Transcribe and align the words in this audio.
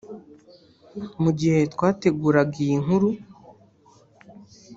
Mu 1.21 1.29
gihe 1.39 1.59
twateguraga 1.73 2.55
iyi 2.65 2.77
nkuru 2.83 3.09